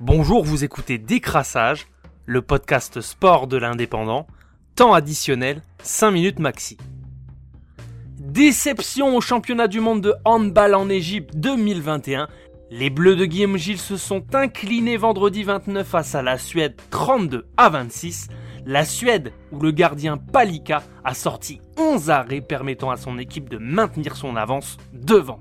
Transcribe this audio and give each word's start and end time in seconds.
Bonjour, 0.00 0.44
vous 0.44 0.64
écoutez 0.64 0.98
Décrassage, 0.98 1.86
le 2.26 2.42
podcast 2.42 3.00
sport 3.00 3.46
de 3.46 3.56
l'indépendant, 3.56 4.26
temps 4.74 4.92
additionnel, 4.92 5.62
5 5.84 6.10
minutes 6.10 6.40
maxi. 6.40 6.76
Déception 8.18 9.16
au 9.16 9.20
championnat 9.20 9.68
du 9.68 9.78
monde 9.78 10.00
de 10.00 10.14
handball 10.24 10.74
en 10.74 10.88
Égypte 10.88 11.36
2021. 11.36 12.26
Les 12.70 12.90
Bleus 12.90 13.14
de 13.14 13.24
Guillaume 13.24 13.56
Gilles 13.56 13.78
se 13.78 13.96
sont 13.96 14.34
inclinés 14.34 14.96
vendredi 14.96 15.44
29 15.44 15.86
face 15.86 16.16
à 16.16 16.22
la 16.22 16.38
Suède 16.38 16.74
32 16.90 17.46
à 17.56 17.68
26. 17.68 18.26
La 18.66 18.84
Suède, 18.84 19.32
où 19.52 19.60
le 19.60 19.70
gardien 19.70 20.16
Palika 20.16 20.82
a 21.04 21.14
sorti 21.14 21.60
11 21.78 22.10
arrêts 22.10 22.40
permettant 22.40 22.90
à 22.90 22.96
son 22.96 23.16
équipe 23.16 23.48
de 23.48 23.58
maintenir 23.58 24.16
son 24.16 24.34
avance 24.34 24.76
devant. 24.92 25.38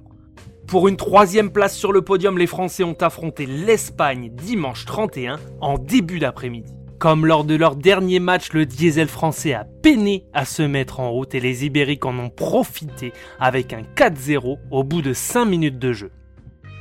Pour 0.73 0.87
une 0.87 0.97
troisième 0.97 1.51
place 1.51 1.77
sur 1.77 1.91
le 1.91 2.01
podium, 2.01 2.39
les 2.39 2.47
Français 2.47 2.83
ont 2.83 2.97
affronté 2.99 3.45
l'Espagne 3.45 4.31
dimanche 4.33 4.85
31 4.85 5.35
en 5.61 5.77
début 5.77 6.17
d'après-midi. 6.17 6.73
Comme 6.97 7.27
lors 7.27 7.43
de 7.43 7.53
leur 7.53 7.75
dernier 7.75 8.19
match, 8.19 8.51
le 8.53 8.65
diesel 8.65 9.07
français 9.07 9.53
a 9.53 9.65
peiné 9.83 10.25
à 10.33 10.45
se 10.45 10.63
mettre 10.63 10.99
en 10.99 11.11
route 11.11 11.35
et 11.35 11.39
les 11.39 11.63
Ibériques 11.63 12.05
en 12.05 12.17
ont 12.17 12.31
profité 12.31 13.13
avec 13.39 13.71
un 13.71 13.83
4-0 13.95 14.57
au 14.71 14.83
bout 14.83 15.03
de 15.03 15.13
5 15.13 15.45
minutes 15.45 15.77
de 15.77 15.93
jeu. 15.93 16.11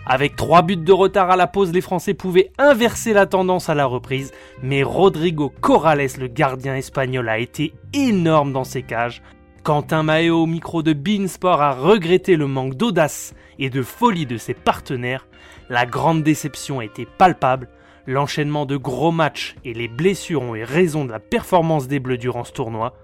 Avec 0.06 0.36
3 0.36 0.62
buts 0.62 0.76
de 0.78 0.92
retard 0.92 1.30
à 1.30 1.36
la 1.36 1.46
pause, 1.46 1.70
les 1.70 1.82
Français 1.82 2.14
pouvaient 2.14 2.50
inverser 2.56 3.12
la 3.12 3.26
tendance 3.26 3.68
à 3.68 3.74
la 3.74 3.84
reprise, 3.84 4.32
mais 4.62 4.82
Rodrigo 4.82 5.52
Corrales, 5.60 6.18
le 6.18 6.28
gardien 6.28 6.76
espagnol, 6.76 7.28
a 7.28 7.38
été 7.38 7.74
énorme 7.92 8.54
dans 8.54 8.64
ses 8.64 8.84
cages. 8.84 9.20
Quentin 9.62 10.02
Maheo 10.02 10.42
au 10.42 10.46
micro 10.46 10.82
de 10.82 10.92
Beansport 10.92 11.62
a 11.62 11.72
regretté 11.72 12.36
le 12.36 12.48
manque 12.48 12.74
d'audace 12.74 13.32
et 13.60 13.70
de 13.70 13.82
folie 13.82 14.26
de 14.26 14.36
ses 14.36 14.54
partenaires. 14.54 15.28
La 15.68 15.86
grande 15.86 16.24
déception 16.24 16.80
a 16.80 16.84
été 16.84 17.06
palpable 17.06 17.68
L'enchaînement 18.06 18.66
de 18.66 18.76
gros 18.76 19.12
matchs 19.12 19.54
et 19.64 19.74
les 19.74 19.86
blessures 19.86 20.42
ont 20.42 20.56
eu 20.56 20.64
raison 20.64 21.04
de 21.04 21.12
la 21.12 21.20
performance 21.20 21.86
des 21.86 22.00
Bleus 22.00 22.18
durant 22.18 22.42
ce 22.42 22.52
tournoi, 22.52 22.94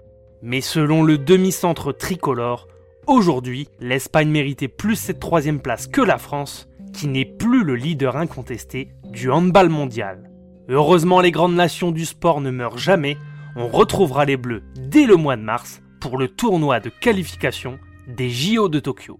mais 0.41 0.59
selon 0.59 1.03
le 1.03 1.17
demi-centre 1.17 1.93
tricolore, 1.93 2.67
aujourd'hui, 3.07 3.69
l'Espagne 3.79 4.27
méritait 4.27 4.67
plus 4.67 4.97
cette 4.97 5.21
troisième 5.21 5.61
place 5.61 5.87
que 5.87 6.01
la 6.01 6.17
France, 6.17 6.67
qui 6.91 7.07
n'est 7.07 7.23
plus 7.23 7.63
le 7.63 7.75
leader 7.75 8.17
incontesté 8.17 8.89
du 9.05 9.31
handball 9.31 9.69
mondial. 9.69 10.29
Heureusement, 10.67 11.21
les 11.21 11.31
grandes 11.31 11.55
nations 11.55 11.91
du 11.91 12.03
sport 12.03 12.41
ne 12.41 12.51
meurent 12.51 12.77
jamais, 12.77 13.15
on 13.55 13.69
retrouvera 13.69 14.25
les 14.25 14.37
Bleus 14.37 14.63
dès 14.75 15.05
le 15.05 15.15
mois 15.15 15.37
de 15.37 15.43
mars 15.43 15.81
pour 15.99 16.17
le 16.17 16.27
tournoi 16.27 16.79
de 16.79 16.89
qualification 16.89 17.79
des 18.07 18.29
JO 18.29 18.69
de 18.69 18.79
Tokyo. 18.79 19.19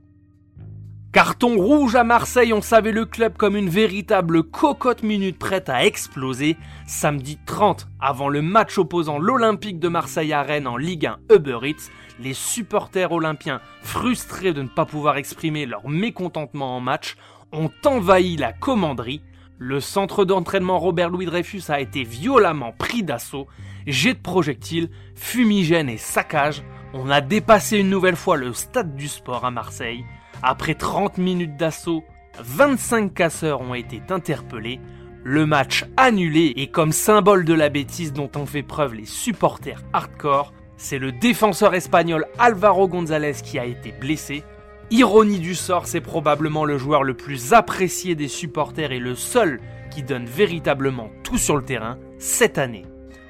Carton 1.11 1.58
rouge 1.58 1.95
à 1.95 2.03
Marseille, 2.03 2.53
on 2.53 2.61
savait 2.61 2.91
le 2.91 3.05
club 3.05 3.35
comme 3.35 3.55
une 3.55 3.69
véritable 3.69 4.44
cocotte 4.44 5.02
minute 5.02 5.39
prête 5.39 5.67
à 5.67 5.83
exploser. 5.83 6.55
Samedi 6.85 7.39
30, 7.47 7.88
avant 8.00 8.30
le 8.30 8.44
match 8.44 8.77
opposant 8.77 9.17
l'Olympique 9.17 9.80
de 9.80 9.88
Marseille 9.88 10.33
à 10.33 10.44
Rennes 10.44 10.67
en 10.67 10.77
Ligue 10.77 11.07
1 11.07 11.17
Uber 11.35 11.59
Eats, 11.63 11.89
les 12.19 12.35
supporters 12.35 13.11
olympiens, 13.11 13.59
frustrés 13.81 14.53
de 14.53 14.61
ne 14.61 14.67
pas 14.67 14.85
pouvoir 14.85 15.17
exprimer 15.17 15.66
leur 15.66 15.89
mécontentement 15.89 16.77
en 16.77 16.80
match, 16.80 17.17
ont 17.52 17.72
envahi 17.85 18.38
la 18.38 18.53
commanderie. 18.53 19.23
Le 19.61 19.81
centre 19.81 20.23
d'entraînement 20.23 20.79
Robert 20.79 21.09
Louis 21.09 21.25
Dreyfus 21.25 21.63
a 21.67 21.81
été 21.81 22.03
violemment 22.03 22.71
pris 22.71 23.03
d'assaut. 23.03 23.45
Jet 23.85 24.13
de 24.13 24.19
projectiles, 24.19 24.89
fumigène 25.16 25.89
et 25.89 25.97
saccage. 25.97 26.63
On 26.93 27.09
a 27.09 27.19
dépassé 27.19 27.77
une 27.77 27.89
nouvelle 27.89 28.16
fois 28.16 28.38
le 28.38 28.53
stade 28.53 28.95
du 28.95 29.09
sport 29.09 29.43
à 29.43 29.51
Marseille. 29.51 30.05
Après 30.41 30.75
30 30.75 31.17
minutes 31.17 31.57
d'assaut, 31.57 32.05
25 32.39 33.13
casseurs 33.13 33.59
ont 33.59 33.73
été 33.73 34.01
interpellés, 34.09 34.79
le 35.25 35.45
match 35.45 35.83
annulé 35.97 36.53
et 36.55 36.67
comme 36.67 36.94
symbole 36.94 37.44
de 37.44 37.53
la 37.53 37.67
bêtise 37.67 38.13
dont 38.13 38.31
ont 38.38 38.45
fait 38.45 38.63
preuve 38.63 38.94
les 38.94 39.05
supporters 39.05 39.83
hardcore, 39.91 40.53
c'est 40.77 40.99
le 40.99 41.11
défenseur 41.11 41.75
espagnol 41.75 42.25
Alvaro 42.38 42.88
González 42.88 43.34
qui 43.44 43.59
a 43.59 43.66
été 43.66 43.91
blessé. 43.91 44.45
Ironie 44.91 45.38
du 45.38 45.53
sort, 45.53 45.85
c'est 45.85 46.01
probablement 46.01 46.66
le 46.66 46.79
joueur 46.79 47.03
le 47.03 47.13
plus 47.13 47.53
apprécié 47.53 48.16
des 48.16 48.27
supporters 48.27 48.91
et 48.91 48.97
le 48.97 49.13
seul 49.13 49.61
qui 49.91 50.01
donne 50.01 50.25
véritablement 50.25 51.11
tout 51.23 51.38
sur 51.38 51.55
le 51.55 51.63
terrain 51.63 52.00
cette 52.17 52.57
année. 52.57 52.88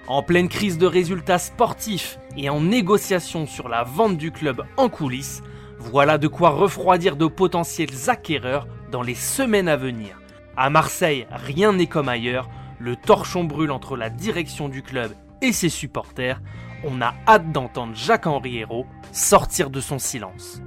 En 0.08 0.24
pleine 0.24 0.48
crise 0.48 0.78
de 0.78 0.86
résultats 0.86 1.38
sportifs 1.38 2.18
et 2.38 2.50
en 2.50 2.62
négociation 2.62 3.46
sur 3.46 3.68
la 3.68 3.84
vente 3.84 4.16
du 4.16 4.32
club 4.32 4.64
en 4.78 4.88
coulisses, 4.88 5.42
voilà 5.80 6.18
de 6.18 6.30
quoi 6.30 6.52
refroidir 6.52 7.18
de 7.18 7.28
potentiels 7.28 8.10
acquéreurs 8.10 8.66
dans 8.90 9.02
les 9.02 9.16
semaines 9.16 9.68
à 9.68 9.76
venir. 9.76 10.18
À 10.56 10.70
Marseille, 10.70 11.28
rien 11.30 11.74
n'est 11.74 11.88
comme 11.88 12.08
ailleurs, 12.08 12.50
le 12.80 12.96
torchon 12.96 13.44
brûle 13.44 13.72
entre 13.72 13.98
la 13.98 14.10
direction 14.10 14.70
du 14.70 14.82
club 14.82 15.12
et 15.42 15.52
ses 15.52 15.70
supporters. 15.70 16.42
On 16.86 17.02
a 17.02 17.14
hâte 17.28 17.52
d'entendre 17.52 17.96
Jacques-Henri 17.96 18.60
Hérault 18.60 18.86
sortir 19.12 19.70
de 19.70 19.82
son 19.82 20.00
silence. 20.00 20.62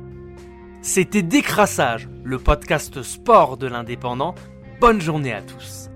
C'était 0.84 1.22
Décrassage, 1.22 2.08
le 2.24 2.40
podcast 2.40 3.04
sport 3.04 3.56
de 3.56 3.68
l'indépendant. 3.68 4.34
Bonne 4.80 5.00
journée 5.00 5.32
à 5.32 5.40
tous. 5.40 5.91